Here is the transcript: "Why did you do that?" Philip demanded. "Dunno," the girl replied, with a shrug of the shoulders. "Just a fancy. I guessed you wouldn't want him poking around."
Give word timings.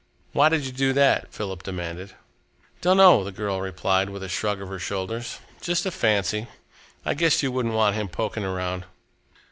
"Why 0.33 0.49
did 0.49 0.65
you 0.65 0.71
do 0.71 0.93
that?" 0.93 1.31
Philip 1.31 1.61
demanded. 1.61 2.13
"Dunno," 2.81 3.23
the 3.23 3.31
girl 3.31 3.61
replied, 3.61 4.09
with 4.09 4.23
a 4.23 4.29
shrug 4.29 4.59
of 4.59 4.69
the 4.69 4.79
shoulders. 4.79 5.37
"Just 5.61 5.85
a 5.85 5.91
fancy. 5.91 6.47
I 7.05 7.13
guessed 7.13 7.43
you 7.43 7.51
wouldn't 7.51 7.75
want 7.75 7.95
him 7.95 8.07
poking 8.07 8.43
around." 8.43 8.85